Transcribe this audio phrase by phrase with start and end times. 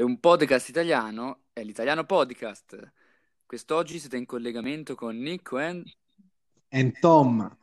[0.00, 2.90] è un podcast italiano, è l'Italiano Podcast.
[3.44, 5.84] Quest'oggi siete in collegamento con Nico and...
[6.70, 7.58] and Tom.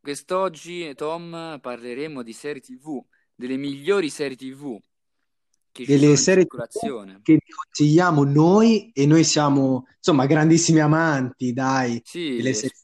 [0.00, 3.00] Quest'oggi, Tom, parleremo di serie TV,
[3.36, 4.76] delle migliori serie TV
[5.70, 6.44] che Delle serie
[7.22, 12.74] che consigliamo noi e noi siamo, insomma, grandissimi amanti, dai, Sì, serie.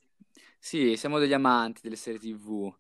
[0.61, 2.73] sì, siamo degli amanti delle serie TV.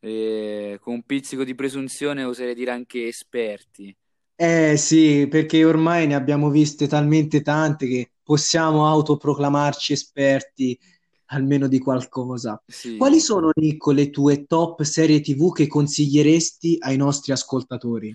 [0.00, 3.96] E con un pizzico di presunzione oserei dire anche esperti.
[4.42, 10.78] Eh sì, perché ormai ne abbiamo viste talmente tante che possiamo autoproclamarci esperti
[11.26, 12.58] almeno di qualcosa.
[12.66, 12.96] Sì.
[12.96, 18.14] Quali sono, Nico, le tue top serie TV che consiglieresti ai nostri ascoltatori?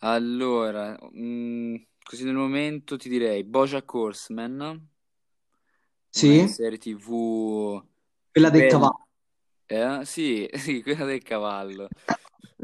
[0.00, 4.88] Allora, mm, così nel momento ti direi BoJack Horseman,
[6.10, 6.46] Sì?
[6.46, 7.82] serie TV
[8.30, 9.06] Quella del cavallo.
[9.66, 10.00] Eh?
[10.04, 11.88] Sì, sì, quella del cavallo.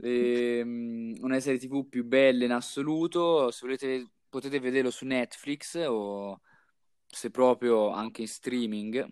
[0.03, 3.51] Ehm, una serie TV più bella in assoluto.
[3.51, 6.41] Se volete, potete vederlo su Netflix o
[7.07, 9.11] se proprio anche in streaming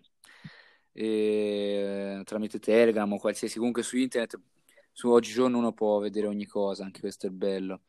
[0.93, 3.57] eh, tramite Telegram o qualsiasi.
[3.57, 4.39] Comunque su internet,
[4.91, 7.81] su oggigiorno uno può vedere ogni cosa, anche questo è bello.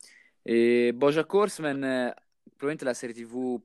[0.42, 3.60] E BoJack Horseman, eh, probabilmente la serie TV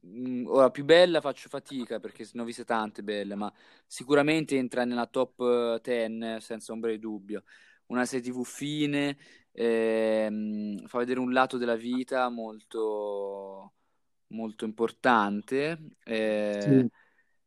[0.00, 3.52] mh, ora più bella faccio fatica perché ne ho viste tante belle, ma
[3.86, 7.44] sicuramente entra nella top 10 senza ombra di dubbio.
[7.92, 9.18] Una serie TV fine,
[9.52, 13.74] ehm, fa vedere un lato della vita molto,
[14.28, 16.88] molto importante, eh, Sì.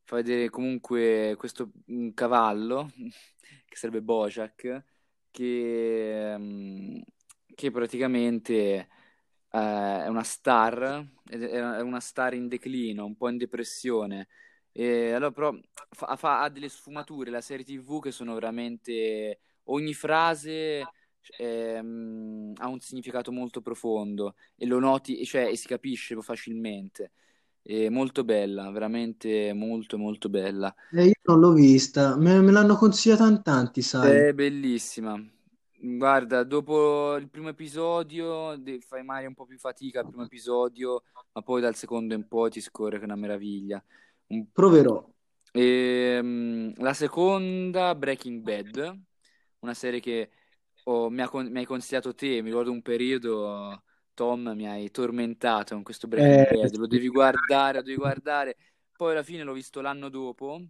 [0.04, 2.90] fa vedere comunque questo un cavallo,
[3.66, 4.84] che sarebbe Bojack,
[5.32, 7.02] che, ehm,
[7.56, 8.88] che praticamente eh,
[10.04, 14.28] è una star, è una star in declino, un po' in depressione.
[14.72, 15.58] E allora però
[15.92, 20.86] fa- fa- ha delle sfumature la serie TV che sono veramente ogni frase
[21.38, 27.12] ehm, ha un significato molto profondo e lo noti, cioè, e si capisce facilmente.
[27.62, 30.74] È molto bella, veramente molto molto bella.
[30.92, 34.28] Eh, io non l'ho vista, me, me l'hanno consigliata in tanti, sai.
[34.28, 35.20] È bellissima.
[35.78, 41.04] Guarda, dopo il primo episodio de- fai magari un po' più fatica al primo episodio,
[41.34, 43.84] ma poi dal secondo in poi ti scorre che è una meraviglia.
[44.28, 45.08] Un- Proverò.
[45.52, 49.00] Ehm, la seconda, Breaking Bad,
[49.60, 50.30] una serie che
[50.84, 53.84] ho- mi, ha con- mi hai consigliato te, mi ricordo un periodo,
[54.14, 58.58] Tom, mi hai tormentato con questo Breaking Eh, Bad, lo devi guardare, lo devi guardare.
[58.96, 60.62] Poi alla fine l'ho visto l'anno dopo,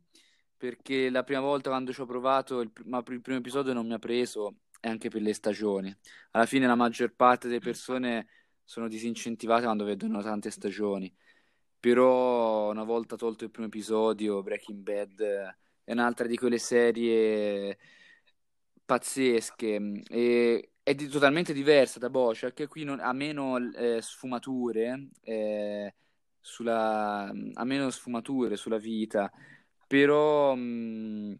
[0.57, 3.85] perché la prima volta quando ci ho provato, il, pr- ma il primo episodio non
[3.87, 5.95] mi ha preso, e anche per le stagioni.
[6.31, 8.27] Alla fine la maggior parte delle persone
[8.63, 11.13] sono disincentivate quando vedono tante stagioni.
[11.79, 15.21] Però una volta tolto il primo episodio, Breaking Bad
[15.83, 17.77] è un'altra di quelle serie
[18.85, 25.09] pazzesche mm, e è di- totalmente diversa da Bojack, qui non- ha meno eh, sfumature,
[25.23, 25.95] eh,
[26.39, 27.23] sulla,
[27.53, 29.31] ha meno sfumature sulla vita,
[29.87, 31.37] però mh,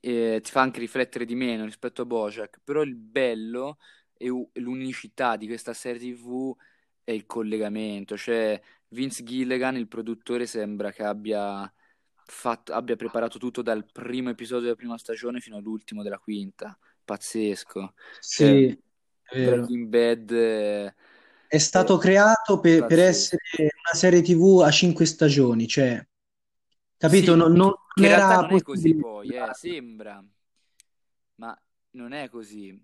[0.00, 3.78] eh, ti fa anche riflettere di meno rispetto a Bojack, però il bello
[4.16, 6.54] e l'unicità di questa serie TV
[7.04, 11.70] è il collegamento, cioè Vince Gilligan, il produttore, sembra che abbia
[12.32, 16.78] fatto, abbia preparato tutto dal primo episodio della prima stagione fino all'ultimo della quinta.
[17.04, 17.94] Pazzesco.
[18.30, 18.78] Cioè, sì,
[19.22, 19.68] è vero.
[19.68, 20.94] Breaking Bad eh,
[21.46, 26.00] È stato creato per, per essere una serie TV a cinque stagioni, cioè,
[26.96, 27.34] capito?
[27.34, 30.24] Sì, Non, non- in era non è così poi, eh, sembra,
[31.36, 31.58] ma
[31.90, 32.78] non è così.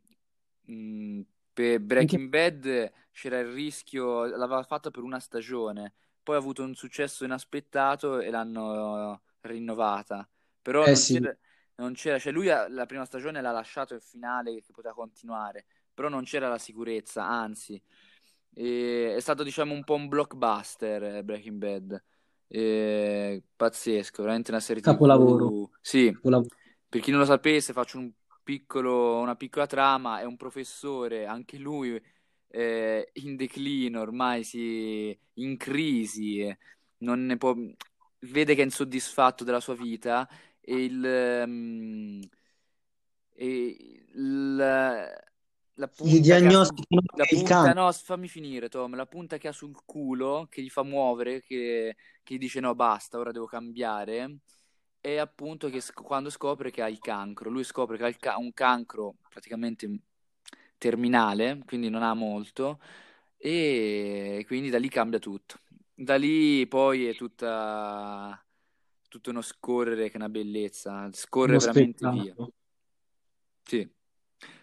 [0.71, 1.21] Mm,
[1.53, 6.75] per Breaking Bad c'era il rischio, l'aveva fatta per una stagione, poi ha avuto un
[6.75, 10.29] successo inaspettato e l'hanno rinnovata.
[10.63, 11.37] Però Eh non sì, c'era,
[11.77, 15.67] non c'era, cioè lui ha- la prima stagione l'ha lasciato il finale che poteva continuare,
[15.93, 17.81] però non c'era la sicurezza, anzi,
[18.57, 22.03] E- è stato diciamo un po' un blockbuster eh, Breaking Bad.
[22.49, 25.69] E- pazzesco, veramente una serie capolavoro, TV.
[25.81, 26.51] Sì, capolavoro.
[26.89, 28.11] per chi non lo sapesse, faccio un
[28.43, 30.21] piccolo- una piccola trama.
[30.21, 32.01] È un professore, anche lui
[32.49, 36.59] eh, in declino, ormai si, in crisi, eh,
[36.99, 37.55] non ne può,
[38.25, 40.29] vede che è insoddisfatto della sua vita
[40.61, 42.21] e il, ehm,
[43.37, 43.77] e
[44.15, 44.57] il-
[45.77, 49.53] la punta ha diagnosticano che il punta, no, fammi finire, Tom, la punta che ha
[49.53, 54.39] sul culo, che gli fa muovere, che, che gli dice no, basta, ora devo cambiare,
[55.01, 58.53] è appunto che quando scopre che ha il cancro, lui scopre che ha ca- un
[58.53, 59.89] cancro praticamente
[60.79, 62.81] terminale, quindi non ha molto,
[63.37, 65.61] e quindi da lì cambia tutto.
[65.97, 68.45] Da lì poi è tutta,
[69.09, 72.37] tutto uno scorrere che è una bellezza, scorre Uno veramente via.
[72.37, 72.53] spettacolo.
[73.67, 73.89] Sì.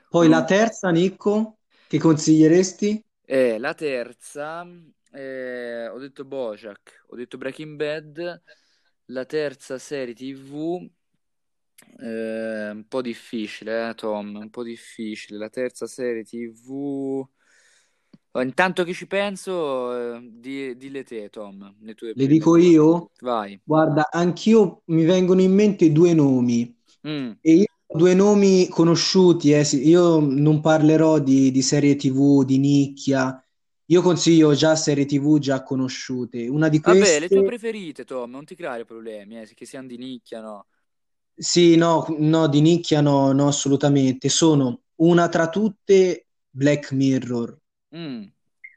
[0.10, 1.58] Poi la Non- terza, Nico,
[1.88, 3.04] che consiglieresti?
[3.26, 4.66] Eh, la terza,
[5.12, 8.42] eh, ho detto Bojack, ho detto Breaking Bad,
[9.06, 10.90] la terza serie TV,
[12.00, 15.38] eh, un po' difficile, eh, Tom, un po' difficile.
[15.38, 17.28] La terza serie TV,
[18.40, 23.12] intanto che ci penso, eh, di, dille te, Tom, le tue Le prime dico io?
[23.20, 23.60] Vai.
[23.64, 26.74] Guarda, anch'io mi vengono in mente due nomi
[27.08, 32.58] Mm, e io due nomi conosciuti, eh, Io non parlerò di, di serie TV, di
[32.60, 33.44] nicchia,
[33.86, 36.48] io consiglio già serie TV già conosciute.
[36.48, 39.88] Una di Vabbè, le tue queste, preferite, Tom, non ti creare problemi, eh, che siano
[39.88, 40.68] di nicchia, no?
[41.36, 44.30] sì, no, no, di nicchia no, no, assolutamente.
[44.30, 47.61] Sono una tra tutte Black Mirror.
[47.96, 48.24] Mm,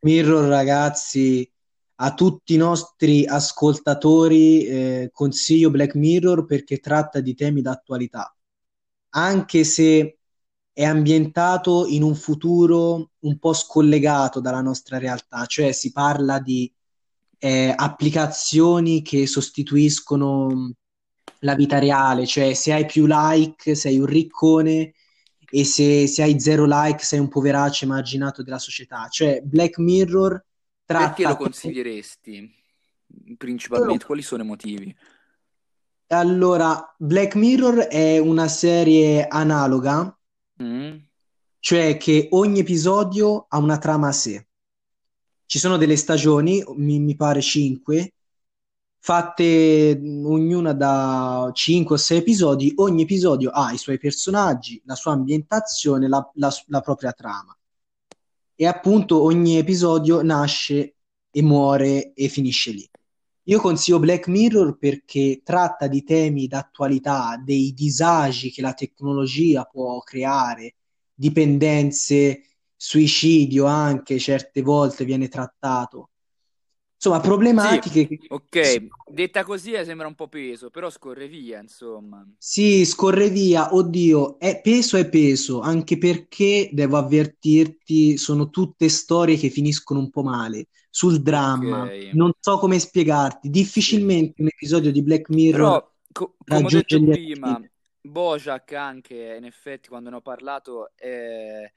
[0.03, 1.49] Mirror, ragazzi,
[1.97, 8.35] a tutti i nostri ascoltatori, eh, consiglio Black Mirror perché tratta di temi d'attualità,
[9.11, 10.19] anche se
[10.73, 16.73] è ambientato in un futuro un po' scollegato dalla nostra realtà, cioè si parla di
[17.39, 20.73] eh, applicazioni che sostituiscono
[21.41, 24.93] la vita reale, cioè se hai più like sei un riccone
[25.61, 29.07] e se, se hai zero like sei un poveraccio emarginato della società.
[29.09, 30.45] Cioè Black Mirror
[30.93, 31.37] perché lo tratta...
[31.37, 32.63] consiglieresti?
[33.75, 34.97] Io lo- Principalmente, quali sono i motivi?
[36.15, 40.19] Allora, Black Mirror è una serie analoga,
[40.59, 41.07] Mm,
[41.59, 44.47] cioè che ogni episodio ha una trama a sé.
[45.47, 48.15] Ci sono delle stagioni, mi, mi pare cinque,
[49.05, 52.73] fatte ognuna da 5 o 6 episodi.
[52.77, 57.55] Ogni episodio ha i suoi personaggi, la sua ambientazione, la, la- la propria trama.
[58.55, 60.97] E appunto ogni episodio nasce
[61.31, 62.89] e muore e finisce lì.
[63.43, 69.99] Io consiglio Black Mirror perché tratta di temi d'attualità, dei disagi che la tecnologia può
[69.99, 70.77] creare,
[71.13, 72.41] dipendenze,
[72.75, 76.09] suicidio anche certe volte viene trattato.
[77.05, 77.21] Insomma,
[77.53, 82.27] Sì, problematiche che ok, detta così eh, sembra un po' peso, però scorre via, insomma.
[82.37, 89.39] Sì, scorre via, oddio, è peso è peso, anche perché devo avvertirti, sono tutte storie
[89.39, 94.05] che finiscono un po' male, sul dramma, non so come spiegarti, sì.
[94.05, 97.63] difficilmente un episodio di Black Mirror Però, co- come ho detto prima.
[98.01, 101.73] Bojack anche, in effetti, quando ne ho parlato, eh,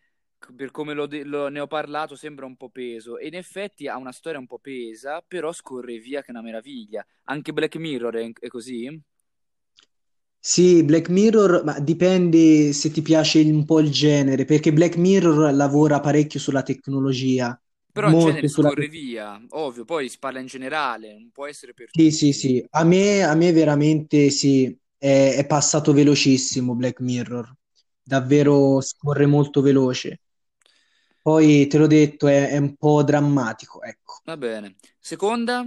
[0.55, 3.17] per come lo de- lo- ne ho parlato, sembra un po' peso.
[3.17, 6.41] E in effetti ha una storia un po' pesa, però scorre via che è una
[6.41, 7.05] meraviglia.
[7.25, 9.01] Anche Black Mirror è, è così?
[10.39, 15.53] Sì, Black Mirror, ma dipende se ti piace un po' il genere, perché Black Mirror
[15.53, 17.59] lavora parecchio sulla tecnologia,
[17.91, 18.87] Però in genere sulla scorre tecnologia.
[18.87, 22.33] via, ovvio, poi si parla in generale, non può essere per Sì, sì, tutti.
[22.33, 24.65] sì, a me, a me veramente sì,
[24.97, 27.51] è, è passato velocissimo Black Mirror,
[28.03, 30.21] davvero scorre molto veloce.
[31.27, 34.21] Poi te l'ho detto, è, è un po' drammatico, ecco.
[34.25, 34.75] va bene.
[34.99, 35.65] Seconda?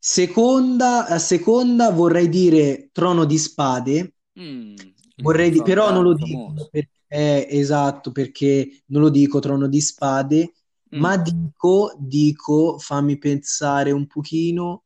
[0.00, 6.52] Seconda, a seconda vorrei dire Trono di Spade, Mm, vorrei di- però non lo dico
[6.70, 10.52] perché, eh, esatto, perché non lo dico Trono di Spade,
[10.94, 14.84] ma Mm, dico, dico, fammi pensare un pochino.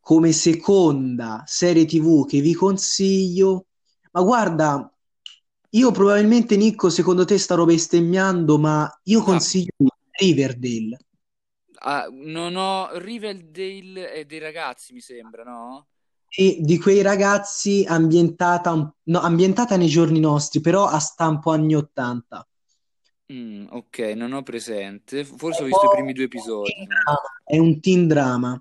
[0.00, 3.66] come seconda serie TV che vi consiglio.
[4.12, 4.91] Ma guarda,
[5.74, 9.72] io probabilmente, Nico, secondo te starò bestemmiando, ma io no, consiglio
[10.12, 10.96] Riverdale.
[11.80, 15.88] ah, non ho Riverdale e dei ragazzi, mi sembra, no?
[16.34, 22.44] E di quei ragazzi ambientata, no, ambientata nei giorni nostri, però a stampo anni 80.
[23.32, 25.20] Mm, ok, non ho presente.
[25.20, 26.86] È Forse ho un visto i primi due episodi.
[27.44, 28.60] È un teen drama.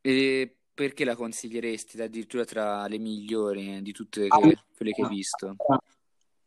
[0.00, 5.56] E perché la consiglieresti addirittura tra le migliori di tutte che- quelle che hai visto?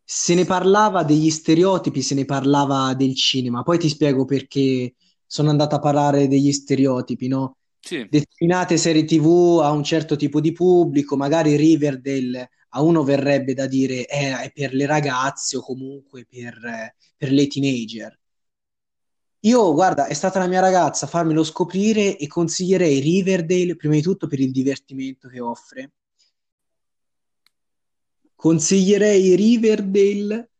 [0.09, 3.63] Se ne parlava degli stereotipi, se ne parlava del cinema.
[3.63, 4.95] Poi ti spiego perché
[5.25, 7.57] sono andato a parlare degli stereotipi, no?
[7.79, 13.53] Sì, Determinate serie TV a un certo tipo di pubblico, magari Riverdale a uno verrebbe
[13.53, 18.17] da dire eh, è per le ragazze o comunque per, per le teenager.
[19.41, 24.01] Io, guarda, è stata la mia ragazza a farmelo scoprire e consiglierei Riverdale prima di
[24.03, 25.91] tutto per il divertimento che offre.
[28.37, 30.51] Consiglierei Riverdale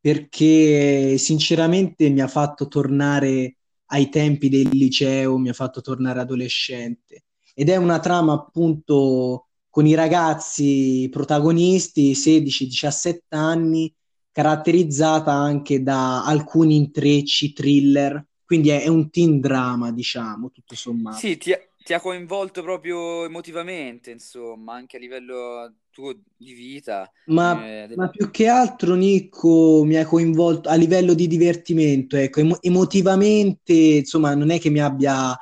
[0.00, 7.24] perché sinceramente mi ha fatto tornare ai tempi del liceo, mi ha fatto tornare adolescente.
[7.52, 13.92] Ed è una trama appunto con i ragazzi protagonisti, 16-17 anni,
[14.30, 18.24] caratterizzata anche da alcuni intrecci thriller.
[18.44, 21.18] Quindi è, è un teen drama, diciamo, tutto sommato.
[21.18, 27.10] sì, ti ha, ti ha coinvolto proprio emotivamente, insomma, anche a livello tuo di vita.
[27.26, 32.16] Ma, eh, del- ma più che altro, Nico, mi ha coinvolto a livello di divertimento,
[32.16, 35.36] ecco, emo- emotivamente, insomma, non è che mi abbia,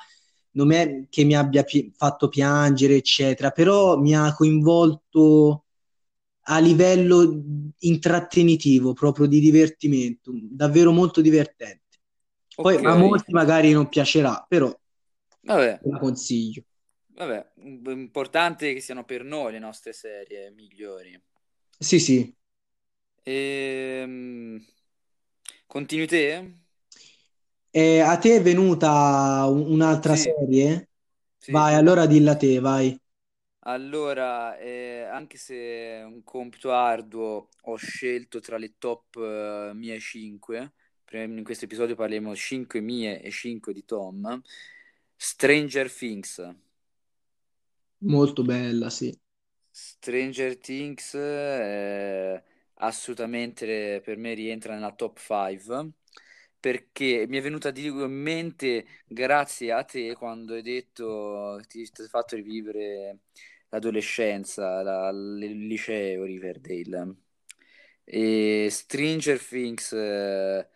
[0.52, 5.64] non è che mi abbia pi- fatto piangere, eccetera, però mi ha coinvolto
[6.46, 7.42] a livello
[7.78, 11.80] intrattenitivo, proprio di divertimento, davvero molto divertente.
[12.60, 14.72] Poi a molti magari non piacerà, però
[15.44, 16.62] vabbè, la consiglio.
[17.14, 17.52] Vabbè,
[17.90, 21.20] importante che siano per noi le nostre serie migliori.
[21.78, 22.34] Sì, sì.
[23.26, 24.60] Ehm,
[25.66, 26.28] continui te?
[27.74, 30.88] E a te è venuta un- un'altra Sì, serie?
[31.38, 31.62] sì.
[31.62, 32.96] Vai, allora dilla te, vai.
[33.64, 35.54] Allora, eh, anche se
[36.00, 40.72] è un compito arduo, ho scelto tra le top eh, mie 5.
[41.12, 44.40] In questo episodio parliamo 5 mie e 5 di Tom.
[45.16, 46.40] Stranger Things.
[48.04, 49.12] Molto bella, sì.
[49.70, 52.42] Stranger Things eh,
[52.74, 55.92] assolutamente per me rientra nella top 5
[56.60, 62.08] perché mi è venuta di in mente grazie a te quando hai detto ti hai
[62.08, 63.18] fatto rivivere
[63.70, 67.16] l'adolescenza, la- il liceo Riverdale.
[68.04, 70.68] E Stranger Things eh,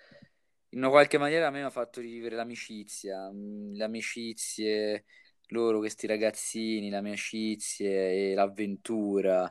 [0.70, 5.04] in una qualche maniera a me mi ha fatto rivivere l'amicizia, mm, le amicizie,
[5.48, 9.50] loro, questi ragazzini, le amicizie e l'avventura.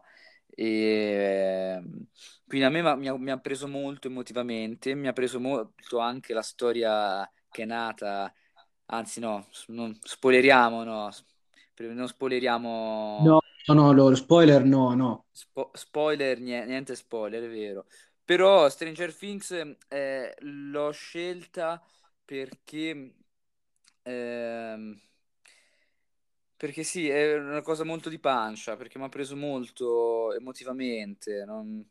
[0.49, 0.65] E,
[1.77, 2.07] ehm,
[2.47, 6.33] quindi a me mi ha, mi ha preso molto emotivamente, mi ha preso molto anche
[6.33, 8.33] la storia che è nata,
[8.87, 11.09] anzi no, non spoileriamo, no,
[11.77, 12.69] non spoileriamo
[13.27, 15.25] No, no, no, lo spoiler no, no.
[15.31, 17.87] Spo- spoiler, nie- niente spoiler, è vero.
[18.23, 19.51] Però Stranger Things
[19.89, 21.81] eh, l'ho scelta
[22.23, 23.13] perché,
[24.03, 24.99] ehm,
[26.57, 31.85] perché sì, è una cosa molto di pancia, perché mi ha preso molto emotivamente, non,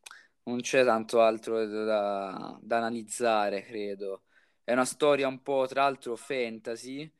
[0.44, 4.23] non c'è tanto altro da, da analizzare, credo.
[4.64, 7.11] È una storia un po', tra l'altro, fantasy,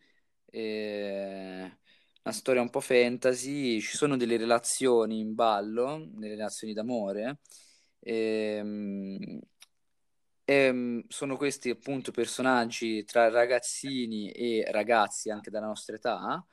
[0.47, 1.79] eh,
[2.23, 7.41] una storia un po' fantasy, ci sono delle relazioni in ballo, delle relazioni d'amore,
[8.01, 9.41] ehm,
[10.45, 16.45] ehm, sono questi appunto personaggi tra ragazzini e ragazzi anche della nostra età,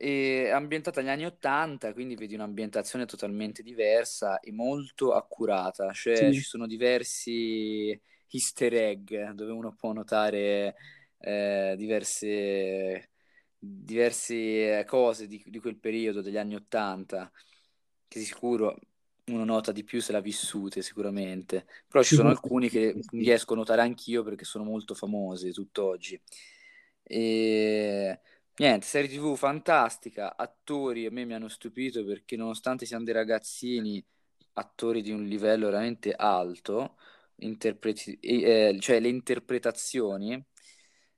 [0.00, 6.32] è ambientata negli anni 80, quindi vedi un'ambientazione totalmente diversa e molto accurata, cioè Sì,
[6.32, 7.90] ci sono diversi
[8.30, 10.74] easter egg dove uno può notare
[11.18, 13.10] eh, diverse,
[13.58, 17.30] diverse cose di, di quel periodo degli anni 80,
[18.08, 18.78] che di sicuro
[19.26, 23.56] uno nota di più se l'ha vissute sicuramente, però ci sono alcuni che riesco a
[23.56, 26.20] notare anch'io perché sono molto famosi tutt'oggi.
[27.02, 28.20] E
[28.60, 34.04] niente, serie TV fantastica, attori a me mi hanno stupito perché nonostante siano dei ragazzini,
[34.54, 36.96] attori di un livello veramente alto,
[37.36, 40.42] interpreti, eh, cioè le interpretazioni,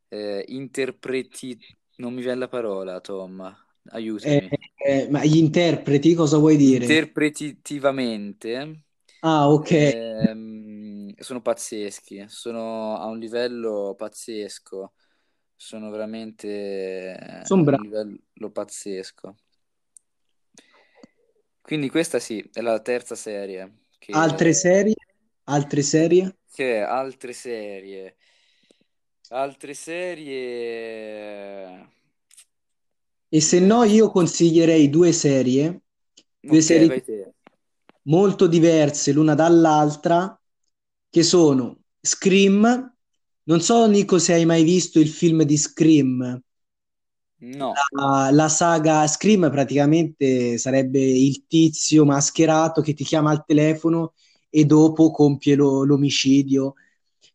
[0.08, 1.58] eh, interpreti,
[1.96, 3.40] non mi viene la parola, Tom,
[4.20, 4.54] Eh, aiutami.
[4.86, 7.04] eh, ma gli interpreti cosa vuoi dire?
[7.14, 8.84] Interpretativamente
[9.22, 14.94] Ah, ok, ehm, sono pazzeschi, sono a un livello pazzesco,
[15.62, 17.78] sono veramente a sono un bravi.
[17.78, 19.36] livello pazzesco.
[21.60, 24.94] Quindi questa sì, è la terza serie Altre che, serie?
[25.44, 26.36] Altre serie?
[26.52, 28.16] che altre serie.
[29.30, 31.88] Altre serie.
[33.28, 35.82] E se no, io consiglierei due serie,
[36.40, 37.04] due Ok, serie
[38.02, 40.38] molto diverse l'una dall'altra,
[41.08, 42.91] che sono Scream.
[43.50, 46.42] Non so, Nico, se hai mai visto il film di Scream.
[47.40, 47.82] No.
[47.94, 54.14] La, la saga Scream praticamente sarebbe il tizio mascherato che ti chiama al telefono
[54.50, 56.74] e dopo compie lo- l'omicidio.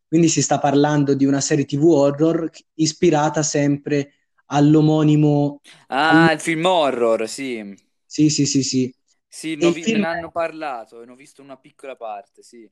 [0.08, 4.14] Quindi si sta parlando di una serie TV horror ispirata sempre
[4.48, 5.62] all'omonimo.
[6.10, 7.76] all- Ah, il film horror, sì.
[8.06, 8.94] Sì, sì, sì, sì.
[9.30, 12.70] Sì, ne vi- film ne hanno parlato, ne ho visto una piccola parte, sì.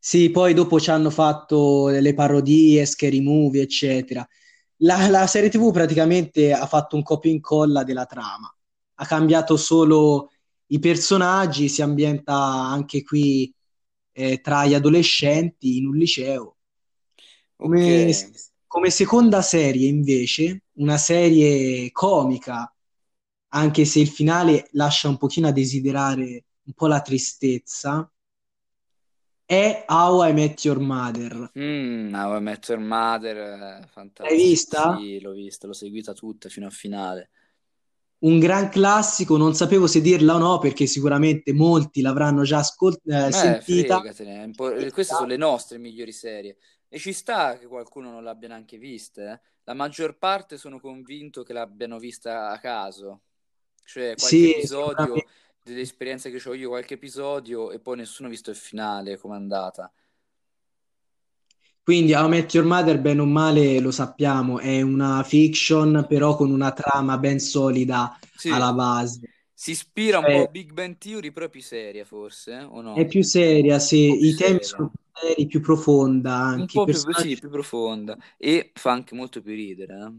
[0.00, 4.26] Sì, poi dopo ci hanno fatto le parodie, Scary Movie, eccetera.
[4.78, 8.52] La, la serie TV praticamente ha fatto un copia e incolla della trama.
[8.94, 10.30] Ha cambiato solo
[10.66, 13.52] i personaggi, si ambienta anche qui
[14.12, 16.56] eh, tra gli adolescenti in un liceo.
[17.56, 18.10] Come,
[18.66, 22.72] come seconda serie, invece, una serie comica,
[23.48, 28.10] anche se il finale lascia un pochino a desiderare un po' la tristezza,
[29.48, 31.50] è How I Met Your Mother.
[31.54, 33.86] Mm, How I Met Your Mother, eh,
[34.20, 34.36] L'hai fantastico.
[34.36, 34.96] vista?
[34.98, 37.30] Sì, l'ho vista, l'ho seguita tutta fino al finale.
[38.20, 42.98] un gran classico, non sapevo se dirla o no perché sicuramente molti l'avranno già ascol-
[43.04, 44.00] eh, Beh, sentita.
[44.00, 46.56] fregatene, po'- queste sono le nostre migliori serie.
[46.88, 49.40] E ci sta che qualcuno non l'abbia neanche viste, eh.
[49.64, 53.22] La maggior parte sono convinto che l'abbiano vista a caso.
[53.84, 55.26] Cioè, qualche Sì, episodio.
[55.62, 59.92] Dell'esperienza che ho io, qualche episodio, e poi nessuno ha visto il finale, com'è andata.
[61.82, 66.36] Quindi How I Met Your Mother, bene o male, lo sappiamo, è una fiction, però
[66.36, 69.20] con una trama ben solida Sì, alla base.
[69.52, 72.62] si ispira un po' Cioè, a Big Bang Theory, però è più seria, forse, eh?
[72.62, 73.06] O è no?
[73.06, 74.62] più seria, Un sì, i temi seria.
[74.62, 78.18] sono più seri, più profonda Un anche, i po' più, sì, personaggi più profonda.
[78.36, 80.12] E fa anche molto più ridere, eh.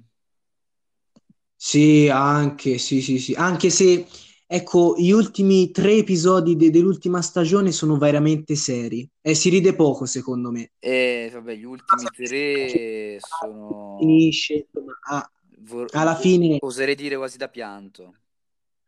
[1.62, 3.34] Sì, anche, sì, sì, sì.
[3.34, 4.08] Anche se,
[4.50, 10.06] ecco, gli ultimi tre episodi de- dell'ultima stagione sono veramente seri e si ride poco,
[10.06, 10.72] secondo me.
[10.82, 17.38] E vabbè, gli ultimi tre sono, Finisce, insomma, ah, vor- alla fine, oserei dire quasi
[17.38, 18.16] da pianto.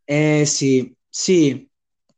[0.05, 1.67] eh sì, sì,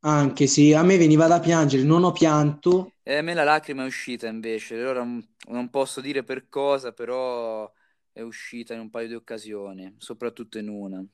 [0.02, 3.84] anche sì, a me veniva da piangere, non ho pianto, E a me la lacrima
[3.84, 7.70] è uscita invece, ora non non posso dire per cosa, però
[8.14, 11.06] è uscita in un paio di occasioni, soprattutto in una.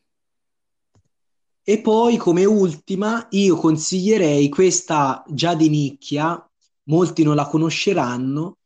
[1.63, 6.43] E poi, come ultima, io consiglierei questa già di nicchia,
[6.85, 8.57] molti non la conosceranno,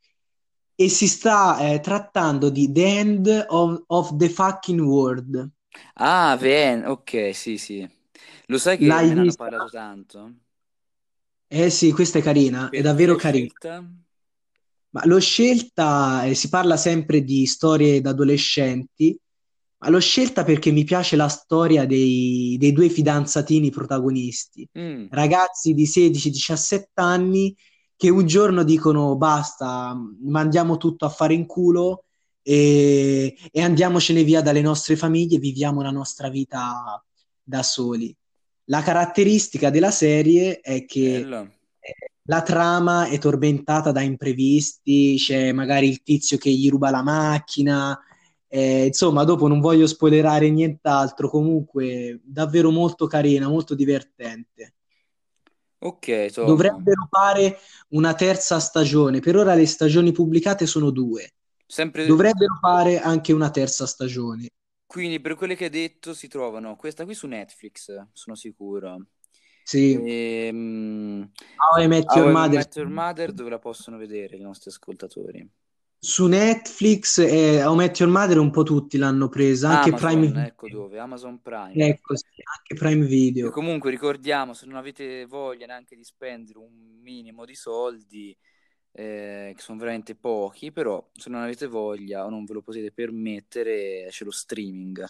[0.75, 5.50] e si sta eh, trattando di The End of, of the Fucking World.
[5.95, 7.88] Ah, Ven, ok, sì, sì.
[8.47, 10.33] Lo sai che L'hai me ne hanno parlato tanto?
[11.47, 13.47] Eh sì, questa è carina, è davvero carina.
[13.47, 13.85] scelta?
[14.91, 19.17] Ma l'ho scelta, eh, si parla sempre di storie d'adolescenti,
[19.89, 25.85] l'ho scelta perché mi piace la storia dei, dei due fidanzatini protagonisti, Mm, ragazzi di
[25.85, 27.55] 16-17 anni
[27.95, 32.05] che un giorno dicono basta, mandiamo tutto a fare in culo
[32.41, 37.01] e, e andiamocene via dalle nostre famiglie, viviamo la nostra vita
[37.41, 38.15] da soli.
[38.65, 41.51] La caratteristica della serie è che bello.
[42.23, 47.97] la trama è tormentata da imprevisti, c'è magari il tizio che gli ruba la macchina,
[48.53, 54.75] eh, insomma, dopo non voglio spoilerare nient'altro, comunque davvero molto carina, molto divertente.
[55.82, 56.45] Ok, Tom.
[56.45, 57.58] Dovrebbero fare
[57.89, 61.34] una terza stagione, per ora le stagioni pubblicate sono due,
[61.67, 64.49] Sempre, dovrebbero fare anche una terza stagione.
[64.86, 69.08] quindi per quelle che hai detto si trovano questa qui su Netflix, sono sicuro.
[69.63, 74.38] Sì, Ehm, How I Met Your How Mother Met Your Mother dove la possono vedere
[74.38, 75.49] i nostri ascoltatori?
[76.03, 80.37] Su Netflix e How Met Your Mother un po' tutti l'hanno presa, anche Prime Amazon,
[80.37, 80.69] ecco Video.
[80.69, 81.87] dove, Amazon Prime.
[81.87, 83.05] Ecco, sì, anche Prime
[83.39, 83.49] E Video.
[83.49, 88.35] comunque ricordiamo, se non avete voglia neanche di spendere un minimo di soldi,
[88.91, 92.91] eh, che sono veramente pochi, però se non avete voglia o non ve lo potete
[92.91, 95.05] permettere, c'è lo streaming.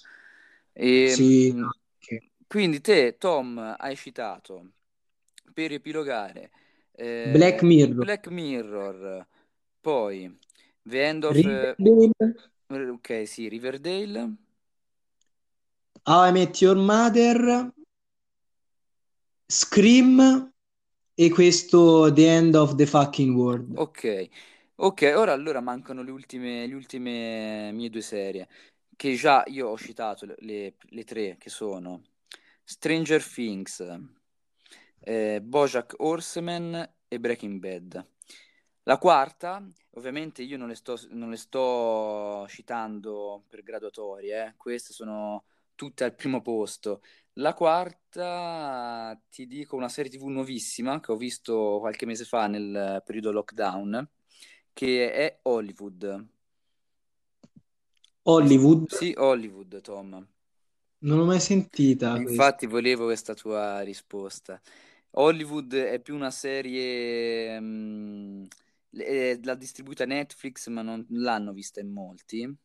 [0.74, 2.32] E, Sì, mh, anche.
[2.48, 4.72] quindi te, Tom, hai citato
[5.54, 6.52] per riepilogare
[7.26, 9.28] Black eh, Mirror, Black Mirror,
[9.82, 10.36] poi
[10.86, 11.36] The End of...
[11.38, 14.36] eh, Riverdale, ok, sì, Riverdale.
[16.06, 17.72] How I Met Your Mother,
[19.48, 20.52] Scream
[21.16, 23.78] e questo The End of the Fucking World.
[23.78, 24.28] Ok,
[24.76, 28.48] ok, ora allora mancano le ultime, le ultime mie due serie,
[28.96, 32.02] che già io ho citato le, le- le tre, che sono
[32.64, 33.80] Stranger Things,
[35.02, 38.06] eh, BoJack Horseman e Breaking Bad.
[38.84, 44.92] La quarta, ovviamente io non le sto, non le sto citando per graduatorie, eh, Queste
[44.94, 47.02] sono tutte al primo posto.
[47.34, 53.02] La quarta, ti dico, una serie TV nuovissima che ho visto qualche mese fa nel
[53.06, 54.08] periodo lockdown,
[54.74, 56.28] che è Hollywood.
[58.26, 60.26] Hollywood, Sì, Hollywood, Tom.
[61.06, 62.52] non l'ho mai sentita questa.
[62.52, 64.62] Infatti volevo questa tua risposta.
[65.12, 68.46] Hollywood è più una serie, mm,
[68.96, 72.58] è- l'ha distribuita Netflix, ma non l'hanno vista in molti.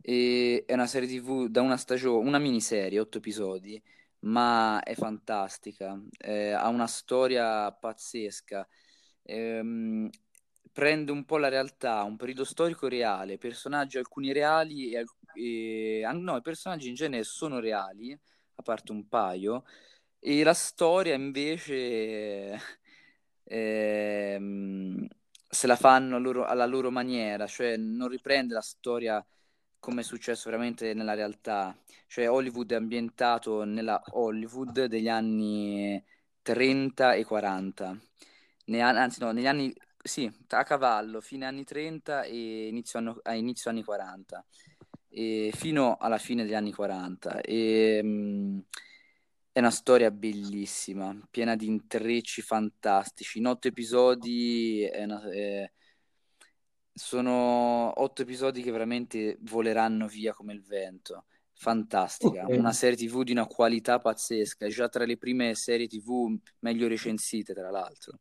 [0.00, 3.82] E è una serie TV da una stagione, una miniserie, otto episodi,
[4.20, 5.98] ma è fantastica.
[6.18, 8.66] Eh, ha una storia pazzesca.
[9.22, 10.10] Ehm,
[10.72, 16.36] prende un po' la realtà, un periodo storico reale, personaggi alcuni reali e, e- no,
[16.36, 18.12] i personaggi in genere sono reali,
[18.56, 19.64] a parte un paio,
[20.18, 22.58] e la storia invece
[23.44, 25.06] ehm,
[25.54, 29.24] se la fanno loro- alla loro maniera, cioè non riprende la storia
[29.78, 31.76] come è successo veramente nella realtà.
[32.06, 36.02] Cioè Hollywood è ambientato nella Hollywood degli anni
[36.42, 37.96] 30 e 40.
[38.66, 43.70] Ne- anzi no, negli anni, sì, a cavallo, fine anni 30 e inizio, anno- inizio
[43.70, 44.44] anni 40.
[45.08, 47.40] e fino alla fine degli anni 40.
[47.40, 48.64] E, mh,
[49.54, 53.38] è una storia bellissima, piena di intrecci fantastici.
[53.38, 55.70] In otto episodi è una, è...
[56.92, 61.26] sono otto episodi che veramente voleranno via come il vento.
[61.56, 62.56] Fantastica, Ok.
[62.56, 66.88] una serie TV di una qualità pazzesca, è già tra le prime serie TV meglio
[66.88, 68.18] recensite, tra l'altro.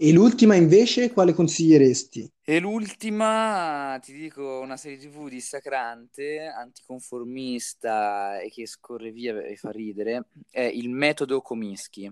[0.00, 2.30] E l'ultima invece, quale consiglieresti?
[2.44, 9.72] E l'ultima, ti dico, una serie TV dissacrante, anticonformista e che scorre via e fa
[9.72, 12.08] ridere, è Il metodo Kominsky.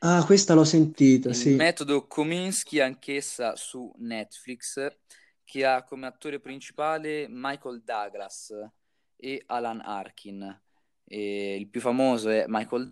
[0.00, 1.54] Ah, questa l'ho sentita, Il sì.
[1.54, 4.84] metodo Kominsky, anch'essa su Netflix,
[5.44, 8.52] che ha come attore principale Michael Douglas
[9.14, 10.62] e Alan Arkin.
[11.04, 12.90] E il più famoso è Michael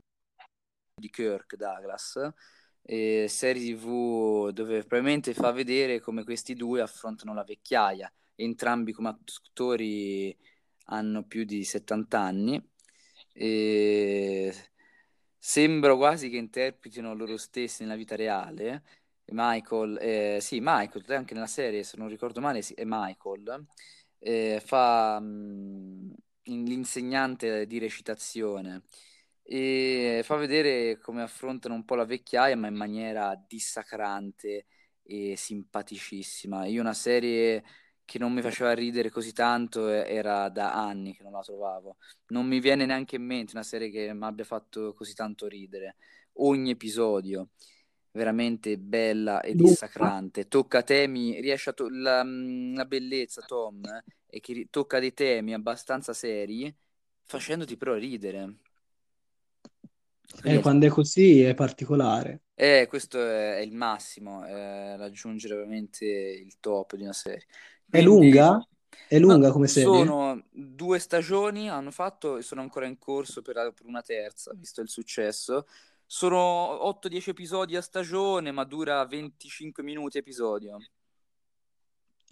[0.95, 2.33] di Kirk Douglas,
[2.83, 8.13] e serie TV dove probabilmente fa vedere come questi due affrontano la vecchiaia.
[8.35, 10.37] Entrambi come attori
[10.87, 12.63] hanno più di 70 anni
[13.33, 14.53] e
[15.39, 18.83] sembra quasi che interpretino loro stessi nella vita reale.
[19.33, 23.67] Michael, eh, sì, Michael, anche nella serie, se non ricordo male, è Michael,
[24.19, 26.15] eh, fa mh,
[26.45, 28.83] l'insegnante di recitazione
[29.53, 34.67] e fa vedere come affrontano un po' la vecchiaia, ma in maniera dissacrante
[35.03, 36.67] e simpaticissima.
[36.67, 37.65] Io una serie
[38.05, 41.97] che non mi faceva ridere così tanto eh, era da anni che non la trovavo.
[42.29, 45.97] Non mi viene neanche in mente una serie che mi abbia fatto così tanto ridere.
[46.35, 47.49] Ogni episodio
[48.13, 50.47] veramente bella e dissacrante.
[50.47, 55.13] Tocca temi, riesce a to- la, la bellezza, Tom, eh, è che ri- tocca dei
[55.13, 56.73] temi abbastanza seri,
[57.27, 58.59] facendoti però ridere.
[60.39, 62.43] Quindi Eh, è- quando è così è particolare.
[62.55, 67.47] eh, questo è, è il massimo, eh, raggiungere veramente il top di una serie.
[67.89, 68.67] È Quindi, lunga?
[69.07, 70.17] È no, lunga come serie?
[70.17, 74.81] sono due stagioni, hanno fatto e sono ancora in corso per, per una terza, visto
[74.83, 75.67] il successo.
[76.07, 76.39] Sono
[76.87, 80.79] 8-10 episodi a stagione, ma dura 25 minuti episodio.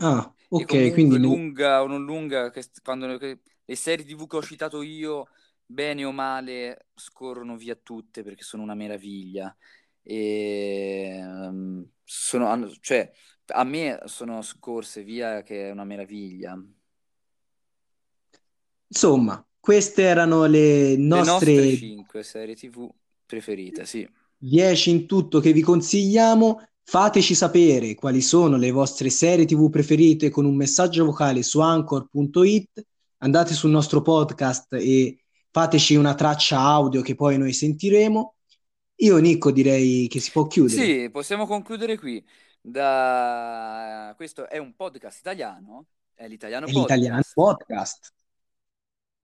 [0.00, 4.42] Ah, ok, quindi lunga o non lunga, che, quando che- le serie TV che ho
[4.42, 5.28] citato io,
[5.70, 9.54] bene o male, scorrono via tutte perché sono una meraviglia.
[10.02, 13.12] E, ehm, sono, cioè,
[13.48, 16.58] a me sono scorse via che è una meraviglia.
[18.90, 22.88] insomma, queste erano le Le nostre nostre 5 serie TV
[23.26, 24.08] preferite, sì.
[24.38, 26.66] 10 in tutto che vi consigliamo.
[26.82, 32.86] Fateci sapere quali sono le vostre serie TV preferite con un messaggio vocale su anchor.it.
[33.18, 35.24] Andate sul nostro podcast e
[35.58, 38.34] fateci una traccia audio che poi noi sentiremo.
[39.00, 40.84] Io, Nico, direi che si può chiudere.
[40.84, 42.24] Sì, possiamo concludere qui.
[42.60, 44.12] Da...
[44.16, 47.34] Questo è un podcast italiano, è l'italiano È l'italiano podcast.
[47.34, 48.17] podcast.